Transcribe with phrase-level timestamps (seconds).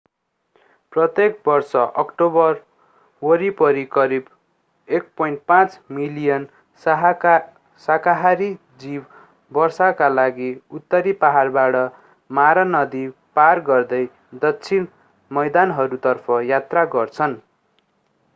[0.93, 2.53] प्रत्येक वर्ष अक्टोबर
[3.21, 4.23] वरिपरि करिब
[4.89, 6.45] 1.5 मिलियन
[6.83, 8.49] साकाहारी
[8.79, 9.03] जीव
[9.51, 11.75] वर्षाका लागि उत्तरी पहाडबाट
[12.29, 13.07] मारा नदी
[13.35, 14.03] पार गर्दै
[14.41, 17.35] दक्षिणी मैदानहरूतर्फ यात्रा गर्छन्